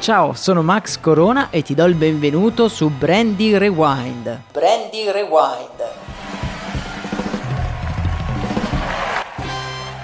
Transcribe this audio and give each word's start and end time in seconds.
Ciao, 0.00 0.32
sono 0.32 0.62
Max 0.62 0.98
Corona 0.98 1.50
e 1.50 1.60
ti 1.60 1.74
do 1.74 1.84
il 1.84 1.94
benvenuto 1.94 2.68
su 2.68 2.88
Brandy 2.88 3.58
Rewind. 3.58 4.44
Brandy 4.50 5.10
Rewind 5.10 5.79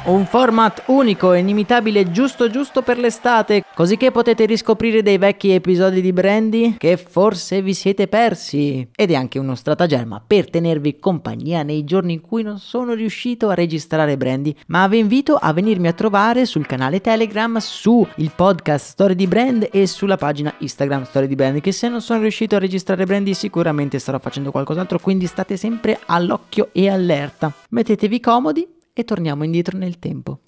Un 0.06 0.24
format 0.24 0.84
unico 0.86 1.32
e 1.32 1.40
inimitabile 1.40 2.12
giusto 2.12 2.48
giusto 2.48 2.82
per 2.82 2.96
l'estate, 2.96 3.64
così 3.74 3.96
che 3.96 4.12
potete 4.12 4.46
riscoprire 4.46 5.02
dei 5.02 5.18
vecchi 5.18 5.50
episodi 5.50 6.00
di 6.00 6.12
Brandy 6.12 6.76
che 6.76 6.96
forse 6.96 7.60
vi 7.60 7.74
siete 7.74 8.06
persi. 8.06 8.88
Ed 8.94 9.10
è 9.10 9.14
anche 9.16 9.40
uno 9.40 9.56
stratagemma 9.56 10.22
per 10.24 10.48
tenervi 10.48 11.00
compagnia 11.00 11.64
nei 11.64 11.82
giorni 11.82 12.12
in 12.12 12.20
cui 12.20 12.44
non 12.44 12.60
sono 12.60 12.94
riuscito 12.94 13.48
a 13.48 13.54
registrare 13.54 14.16
Brandy, 14.16 14.54
ma 14.68 14.86
vi 14.86 14.98
invito 14.98 15.34
a 15.34 15.52
venirmi 15.52 15.88
a 15.88 15.92
trovare 15.92 16.46
sul 16.46 16.66
canale 16.66 17.00
Telegram, 17.00 17.56
su 17.58 18.06
il 18.18 18.30
podcast 18.32 18.90
Story 18.90 19.16
di 19.16 19.26
Brand 19.26 19.68
e 19.72 19.88
sulla 19.88 20.16
pagina 20.16 20.54
Instagram 20.56 21.02
Story 21.02 21.26
di 21.26 21.34
Brand, 21.34 21.60
che 21.60 21.72
se 21.72 21.88
non 21.88 22.00
sono 22.00 22.20
riuscito 22.20 22.54
a 22.54 22.60
registrare 22.60 23.06
Brandy 23.06 23.34
sicuramente 23.34 23.98
starò 23.98 24.20
facendo 24.20 24.52
qualcos'altro, 24.52 25.00
quindi 25.00 25.26
state 25.26 25.56
sempre 25.56 25.98
all'occhio 26.06 26.68
e 26.70 26.88
allerta. 26.88 27.52
Mettetevi 27.70 28.20
comodi 28.20 28.74
e 28.98 29.04
torniamo 29.04 29.44
indietro 29.44 29.76
nel 29.76 29.98
tempo. 29.98 30.40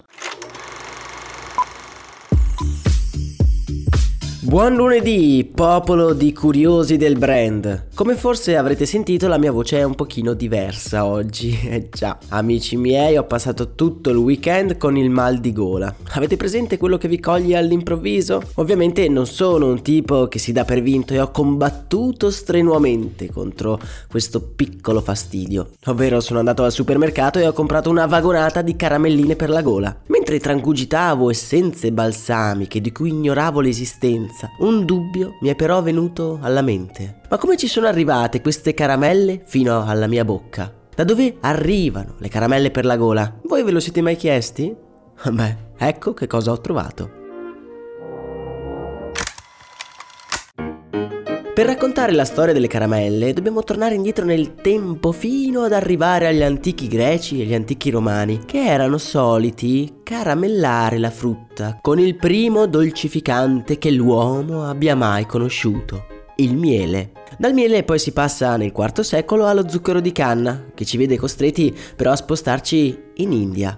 Buon 4.49 4.73
lunedì, 4.73 5.47
popolo 5.53 6.13
di 6.13 6.33
curiosi 6.33 6.97
del 6.97 7.19
brand. 7.19 7.89
Come 7.93 8.15
forse 8.15 8.57
avrete 8.57 8.87
sentito, 8.87 9.27
la 9.27 9.37
mia 9.37 9.51
voce 9.51 9.77
è 9.77 9.83
un 9.83 9.93
pochino 9.93 10.33
diversa 10.33 11.05
oggi. 11.05 11.55
Eh 11.69 11.89
già, 11.91 12.17
amici 12.29 12.75
miei, 12.75 13.15
ho 13.15 13.25
passato 13.25 13.75
tutto 13.75 14.09
il 14.09 14.15
weekend 14.15 14.77
con 14.77 14.97
il 14.97 15.11
mal 15.11 15.37
di 15.37 15.53
gola. 15.53 15.93
Avete 16.13 16.35
presente 16.35 16.79
quello 16.79 16.97
che 16.97 17.07
vi 17.07 17.19
coglie 17.19 17.57
all'improvviso? 17.57 18.41
Ovviamente 18.55 19.07
non 19.07 19.27
sono 19.27 19.67
un 19.67 19.83
tipo 19.83 20.27
che 20.27 20.39
si 20.39 20.51
dà 20.51 20.65
per 20.65 20.81
vinto 20.81 21.13
e 21.13 21.19
ho 21.19 21.29
combattuto 21.29 22.31
strenuamente 22.31 23.29
contro 23.29 23.79
questo 24.09 24.41
piccolo 24.41 25.01
fastidio. 25.01 25.69
Ovvero 25.85 26.21
sono 26.21 26.39
andato 26.39 26.63
al 26.63 26.71
supermercato 26.71 27.37
e 27.37 27.45
ho 27.45 27.53
comprato 27.53 27.91
una 27.91 28.07
vagonata 28.07 28.63
di 28.63 28.75
caramelline 28.75 29.35
per 29.35 29.49
la 29.51 29.61
gola. 29.61 29.95
Mentre 30.29 30.47
trangugitavo 30.47 31.31
essenze 31.31 31.91
balsamiche 31.91 32.79
di 32.81 32.91
cui 32.91 33.09
ignoravo 33.09 33.61
l'esistenza. 33.61 34.51
Un 34.59 34.85
dubbio 34.85 35.37
mi 35.41 35.49
è 35.49 35.55
però 35.55 35.81
venuto 35.81 36.37
alla 36.43 36.61
mente. 36.61 37.21
Ma 37.27 37.39
come 37.39 37.57
ci 37.57 37.65
sono 37.65 37.87
arrivate 37.87 38.39
queste 38.39 38.75
caramelle 38.75 39.41
fino 39.43 39.83
alla 39.83 40.05
mia 40.05 40.23
bocca? 40.23 40.71
Da 40.93 41.03
dove 41.03 41.37
arrivano 41.39 42.13
le 42.19 42.27
caramelle 42.27 42.69
per 42.69 42.85
la 42.85 42.95
gola? 42.95 43.39
Voi 43.41 43.63
ve 43.63 43.71
lo 43.71 43.79
siete 43.79 44.01
mai 44.01 44.17
chiesti? 44.17 44.71
Beh, 45.31 45.55
ecco 45.75 46.13
che 46.13 46.27
cosa 46.27 46.51
ho 46.51 46.61
trovato. 46.61 47.18
Per 51.59 51.67
raccontare 51.67 52.13
la 52.13 52.23
storia 52.23 52.53
delle 52.53 52.67
caramelle 52.67 53.33
dobbiamo 53.33 53.65
tornare 53.65 53.93
indietro 53.93 54.23
nel 54.23 54.55
tempo 54.55 55.11
fino 55.11 55.63
ad 55.63 55.73
arrivare 55.73 56.27
agli 56.27 56.41
antichi 56.41 56.87
greci 56.87 57.41
e 57.41 57.43
agli 57.43 57.53
antichi 57.53 57.89
romani 57.89 58.45
che 58.45 58.63
erano 58.63 58.97
soliti 58.97 59.95
caramellare 60.01 60.97
la 60.97 61.09
frutta 61.09 61.77
con 61.81 61.99
il 61.99 62.15
primo 62.15 62.65
dolcificante 62.65 63.77
che 63.77 63.91
l'uomo 63.91 64.69
abbia 64.69 64.95
mai 64.95 65.25
conosciuto, 65.25 66.05
il 66.37 66.55
miele. 66.55 67.11
Dal 67.37 67.51
miele 67.51 67.83
poi 67.83 67.99
si 67.99 68.13
passa 68.13 68.55
nel 68.55 68.71
IV 68.73 69.01
secolo 69.01 69.45
allo 69.45 69.67
zucchero 69.67 69.99
di 69.99 70.13
canna, 70.13 70.67
che 70.73 70.85
ci 70.85 70.95
vede 70.95 71.17
costretti 71.17 71.75
però 71.93 72.11
a 72.11 72.15
spostarci 72.15 72.97
in 73.15 73.33
India. 73.33 73.77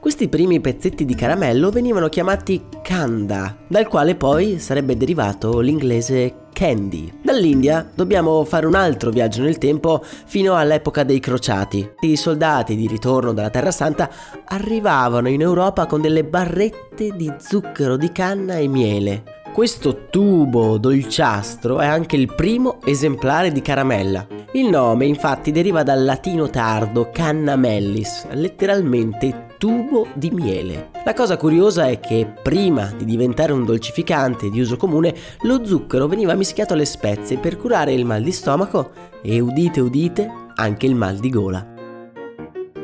Questi 0.00 0.28
primi 0.28 0.60
pezzetti 0.60 1.04
di 1.04 1.14
caramello 1.14 1.68
venivano 1.68 2.08
chiamati 2.08 2.64
kanda, 2.82 3.54
dal 3.66 3.86
quale 3.86 4.14
poi 4.14 4.58
sarebbe 4.58 4.96
derivato 4.96 5.60
l'inglese 5.60 6.46
candy. 6.54 7.12
Dall'India 7.22 7.86
dobbiamo 7.94 8.42
fare 8.44 8.64
un 8.64 8.76
altro 8.76 9.10
viaggio 9.10 9.42
nel 9.42 9.58
tempo 9.58 10.02
fino 10.02 10.56
all'epoca 10.56 11.04
dei 11.04 11.20
crociati. 11.20 11.86
I 12.00 12.16
soldati 12.16 12.76
di 12.76 12.86
ritorno 12.86 13.34
dalla 13.34 13.50
Terra 13.50 13.70
Santa 13.70 14.08
arrivavano 14.46 15.28
in 15.28 15.42
Europa 15.42 15.84
con 15.84 16.00
delle 16.00 16.24
barrette 16.24 17.10
di 17.14 17.30
zucchero 17.38 17.98
di 17.98 18.10
canna 18.10 18.56
e 18.56 18.68
miele. 18.68 19.22
Questo 19.52 20.06
tubo 20.08 20.78
dolciastro 20.78 21.78
è 21.78 21.86
anche 21.86 22.16
il 22.16 22.34
primo 22.34 22.78
esemplare 22.84 23.52
di 23.52 23.60
caramella. 23.60 24.26
Il 24.52 24.70
nome 24.70 25.04
infatti 25.04 25.52
deriva 25.52 25.82
dal 25.82 26.04
latino 26.04 26.48
tardo 26.48 27.10
canna 27.12 27.54
mellis, 27.56 28.26
letteralmente 28.30 29.49
tubo 29.60 30.06
di 30.14 30.30
miele. 30.30 30.88
La 31.04 31.12
cosa 31.12 31.36
curiosa 31.36 31.86
è 31.86 32.00
che 32.00 32.26
prima 32.42 32.94
di 32.96 33.04
diventare 33.04 33.52
un 33.52 33.66
dolcificante 33.66 34.48
di 34.48 34.58
uso 34.58 34.78
comune, 34.78 35.14
lo 35.42 35.66
zucchero 35.66 36.06
veniva 36.06 36.32
mischiato 36.32 36.72
alle 36.72 36.86
spezie 36.86 37.36
per 37.36 37.58
curare 37.58 37.92
il 37.92 38.06
mal 38.06 38.22
di 38.22 38.32
stomaco 38.32 38.90
e 39.20 39.38
udite 39.38 39.80
udite 39.80 40.30
anche 40.54 40.86
il 40.86 40.94
mal 40.94 41.18
di 41.18 41.28
gola. 41.28 41.74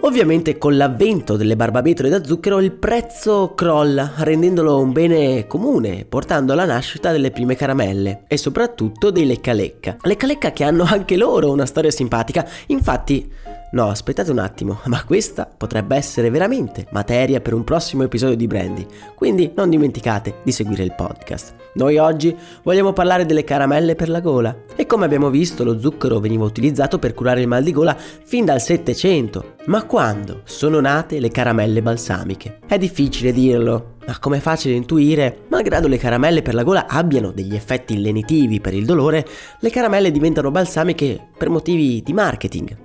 Ovviamente 0.01 0.59
con 0.59 0.77
l'avvento 0.77 1.37
delle 1.37 1.57
barbabietole 1.57 2.11
da 2.11 2.23
zucchero 2.23 2.61
il 2.61 2.73
prezzo 2.73 3.55
crolla, 3.55 4.13
rendendolo 4.19 4.79
un 4.79 4.93
bene 4.93 5.47
comune, 5.47 6.05
portando 6.05 6.53
alla 6.53 6.67
nascita 6.67 7.11
delle 7.11 7.31
prime 7.31 7.57
caramelle 7.57 8.25
e 8.29 8.37
soprattutto 8.37 9.11
dei 9.11 9.25
lecca 9.25 9.55
lecca. 9.55 9.97
Lecca 10.03 10.27
lecca 10.27 10.53
che 10.53 10.63
hanno 10.63 10.85
anche 10.85 11.17
loro 11.17 11.51
una 11.51 11.65
storia 11.65 11.91
simpatica, 11.91 12.47
infatti 12.67 13.33
No, 13.71 13.89
aspettate 13.89 14.31
un 14.31 14.39
attimo, 14.39 14.81
ma 14.87 15.05
questa 15.05 15.49
potrebbe 15.57 15.97
essere 15.97 16.31
veramente 16.31 16.87
materia 16.91 17.41
per 17.41 17.55
un 17.55 17.65
prossimo 17.65 18.05
episodio 18.05 18.37
di 18.37 18.47
Brandy, 18.47 18.87
quindi 19.15 19.53
non 19.57 19.69
dimenticate 19.69 20.37
di 20.45 20.53
seguire 20.53 20.85
il 20.85 20.95
podcast. 20.95 21.55
Noi 21.75 21.99
oggi 21.99 22.35
vogliamo 22.63 22.93
parlare 22.93 23.27
delle 23.27 23.45
caramelle 23.45 23.97
per 23.97 24.09
la 24.09 24.21
gola 24.21 24.57
e 24.75 24.87
come 24.87 25.05
abbiamo 25.05 25.29
visto 25.29 25.63
lo 25.63 25.79
zucchero 25.79 26.21
veniva 26.21 26.45
utilizzato 26.45 26.99
per 26.99 27.13
curare 27.13 27.43
il 27.43 27.49
mal 27.49 27.63
di 27.63 27.73
gola 27.73 27.95
fin 27.97 28.47
dal 28.47 28.63
700. 28.63 29.57
Ma 29.67 29.85
quando 29.85 30.41
sono 30.45 30.81
nate 30.81 31.21
le 31.21 31.31
caramelle 31.31 31.83
balsamiche? 31.83 32.61
È 32.67 32.79
difficile 32.79 33.33
dirlo, 33.33 33.97
ma 34.07 34.19
come 34.19 34.41
facile 34.41 34.75
intuire, 34.75 35.41
malgrado 35.49 35.89
le 35.89 35.99
caramelle 35.99 36.41
per 36.41 36.55
la 36.55 36.63
gola 36.63 36.87
abbiano 36.87 37.31
degli 37.31 37.55
effetti 37.55 38.01
lenitivi 38.01 38.61
per 38.61 38.73
il 38.73 38.87
dolore, 38.87 39.27
le 39.61 39.71
caramelle 39.71 40.11
diventano 40.11 40.51
balsamiche 40.51 41.29
per 41.37 41.51
motivi 41.51 42.03
di 42.03 42.13
marketing. 42.15 42.77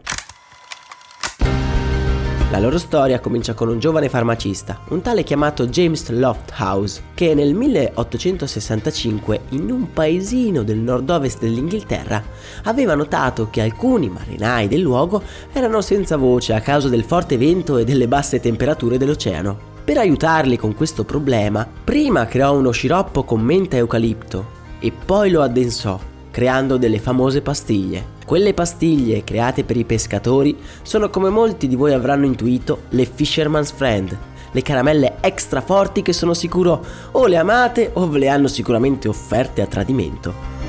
La 2.51 2.59
loro 2.59 2.77
storia 2.77 3.21
comincia 3.21 3.53
con 3.53 3.69
un 3.69 3.80
giovane 3.80 4.09
farmacista, 4.09 4.81
un 4.89 5.00
tale 5.00 5.24
chiamato 5.24 5.68
James 5.68 6.09
Lofthouse, 6.09 7.01
che 7.13 7.33
nel 7.33 7.53
1865 7.53 9.39
in 9.51 9.71
un 9.71 9.94
paesino 9.94 10.62
del 10.62 10.80
nord-ovest 10.80 11.39
dell'Inghilterra 11.39 12.21
aveva 12.65 12.94
notato 12.94 13.48
che 13.50 13.62
alcuni 13.62 14.09
marinai 14.09 14.68
del 14.68 14.81
luogo 14.81 15.24
erano 15.53 15.80
senza 15.80 16.18
voce 16.18 16.51
a 16.51 16.59
causa 16.59 16.89
del 16.89 17.06
forte 17.06 17.38
vento 17.38 17.77
e 17.77 17.86
delle 17.86 18.09
basse 18.09 18.42
temperature 18.42 18.98
dell'oceano. 18.98 19.57
Per 19.86 19.98
aiutarli 19.98 20.57
con 20.57 20.75
questo 20.75 21.06
problema, 21.06 21.65
prima 21.81 22.25
creò 22.25 22.53
uno 22.53 22.71
sciroppo 22.71 23.24
con 23.24 23.39
menta 23.39 23.77
e 23.77 23.80
eucalipto 23.80 24.59
e 24.80 24.92
poi 24.92 25.31
lo 25.31 25.42
addensò, 25.42 25.98
creando 26.31 26.78
delle 26.78 27.00
famose 27.00 27.42
pastiglie. 27.42 28.19
Quelle 28.25 28.54
pastiglie 28.54 29.24
create 29.24 29.63
per 29.63 29.78
i 29.78 29.83
pescatori 29.83 30.57
sono 30.81 31.10
come 31.10 31.30
molti 31.30 31.68
di 31.68 31.75
voi 31.75 31.94
avranno 31.94 32.25
intuito 32.25 32.83
le 32.89 33.06
Fisherman's 33.06 33.72
Friend, 33.72 34.18
le 34.51 34.62
caramelle 34.62 35.18
extra 35.22 35.62
forti 35.62 36.01
che 36.01 36.13
sono 36.13 36.33
sicuro 36.33 36.83
o 37.12 37.28
le 37.28 37.38
amate 37.38 37.92
o 37.94 38.07
ve 38.07 38.19
le 38.19 38.30
hanno 38.30 38.48
sicuramente 38.48 39.07
offerte 39.07 39.62
a 39.62 39.68
tradimento. 39.68 40.61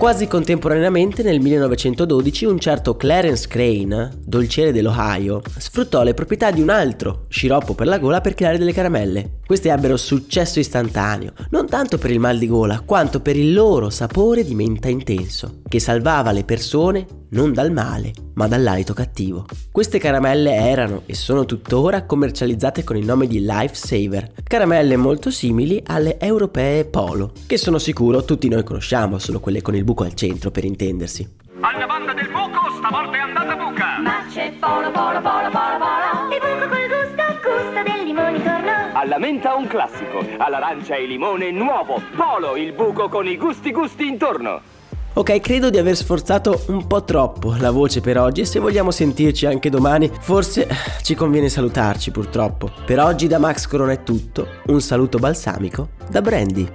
Quasi 0.00 0.26
contemporaneamente 0.26 1.22
nel 1.22 1.40
1912 1.40 2.46
un 2.46 2.58
certo 2.58 2.96
Clarence 2.96 3.46
Crane, 3.46 4.10
dolciere 4.24 4.72
dell'Ohio, 4.72 5.42
sfruttò 5.58 6.02
le 6.02 6.14
proprietà 6.14 6.50
di 6.50 6.62
un 6.62 6.70
altro 6.70 7.26
sciroppo 7.28 7.74
per 7.74 7.86
la 7.86 7.98
gola 7.98 8.22
per 8.22 8.32
creare 8.32 8.56
delle 8.56 8.72
caramelle. 8.72 9.40
Queste 9.44 9.70
ebbero 9.70 9.98
successo 9.98 10.58
istantaneo, 10.58 11.34
non 11.50 11.68
tanto 11.68 11.98
per 11.98 12.10
il 12.12 12.18
mal 12.18 12.38
di 12.38 12.46
gola, 12.46 12.80
quanto 12.80 13.20
per 13.20 13.36
il 13.36 13.52
loro 13.52 13.90
sapore 13.90 14.42
di 14.42 14.54
menta 14.54 14.88
intenso, 14.88 15.60
che 15.68 15.80
salvava 15.80 16.32
le 16.32 16.44
persone 16.44 17.06
non 17.30 17.52
dal 17.52 17.70
male, 17.70 18.12
ma 18.34 18.46
dall'alito 18.46 18.94
cattivo. 18.94 19.44
Queste 19.70 19.98
caramelle 19.98 20.54
erano 20.54 21.02
e 21.06 21.14
sono 21.14 21.44
tuttora 21.44 22.04
commercializzate 22.04 22.84
con 22.84 22.96
il 22.96 23.04
nome 23.04 23.26
di 23.26 23.40
Lifesaver, 23.40 24.32
caramelle 24.42 24.96
molto 24.96 25.30
simili 25.30 25.82
alle 25.86 26.18
europee 26.18 26.84
Polo, 26.84 27.32
che 27.46 27.56
sono 27.56 27.78
sicuro 27.78 28.24
tutti 28.24 28.48
noi 28.48 28.64
conosciamo, 28.64 29.18
solo 29.18 29.40
quelle 29.40 29.62
con 29.62 29.74
il 29.74 29.84
buco 29.84 30.04
al 30.04 30.14
centro 30.14 30.50
per 30.50 30.64
intendersi. 30.64 31.38
Alla 31.62 31.86
banda 31.86 32.14
del 32.14 32.28
buco, 32.28 32.58
stavolta 32.78 33.16
è 33.16 33.20
andata 33.20 33.54
buca! 33.54 33.98
Ma 34.00 34.24
c'è 34.30 34.52
polo, 34.58 34.90
polo, 34.90 35.20
polo, 35.20 35.50
polo, 35.50 35.78
polo 35.78 36.32
Il 36.32 36.40
buco 36.40 36.68
col 36.68 36.88
gusto, 36.88 37.50
gusto 37.50 37.82
del 37.82 38.06
limone 38.06 38.42
tornò 38.42 38.98
Alla 38.98 39.18
menta 39.18 39.54
un 39.54 39.66
classico, 39.66 40.24
all'arancia 40.38 40.94
e 40.94 41.04
limone 41.04 41.50
nuovo. 41.50 42.00
Polo, 42.16 42.56
il 42.56 42.72
buco 42.72 43.10
con 43.10 43.26
i 43.26 43.36
gusti 43.36 43.72
gusti 43.72 44.06
intorno. 44.06 44.69
Ok, 45.12 45.40
credo 45.40 45.70
di 45.70 45.78
aver 45.78 45.96
sforzato 45.96 46.62
un 46.68 46.86
po' 46.86 47.02
troppo 47.02 47.56
la 47.58 47.72
voce 47.72 48.00
per 48.00 48.16
oggi 48.16 48.42
e 48.42 48.44
se 48.44 48.60
vogliamo 48.60 48.92
sentirci 48.92 49.44
anche 49.44 49.68
domani, 49.68 50.08
forse 50.20 50.68
ci 51.02 51.16
conviene 51.16 51.48
salutarci 51.48 52.12
purtroppo. 52.12 52.70
Per 52.86 53.00
oggi 53.00 53.26
da 53.26 53.38
Max 53.38 53.66
Corona 53.66 53.90
è 53.90 54.04
tutto, 54.04 54.46
un 54.66 54.80
saluto 54.80 55.18
balsamico 55.18 55.90
da 56.08 56.22
Brandy. 56.22 56.72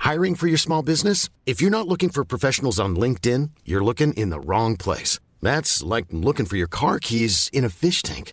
Hiring 0.00 0.34
for 0.34 0.48
your 0.48 0.58
small 0.58 0.82
business? 0.82 1.28
If 1.44 1.60
you're 1.60 1.74
not 1.74 1.86
looking 1.86 2.10
for 2.10 2.24
professionals 2.24 2.80
on 2.80 2.96
LinkedIn, 2.96 3.50
you're 3.62 3.84
looking 3.84 4.12
in 4.14 4.30
the 4.30 4.40
wrong 4.44 4.76
place. 4.76 5.20
That's 5.40 5.80
like 5.80 6.06
looking 6.10 6.44
for 6.44 6.56
your 6.56 6.68
car 6.68 6.98
keys 6.98 7.48
in 7.52 7.64
a 7.64 7.70
fish 7.70 8.02
tank. 8.02 8.32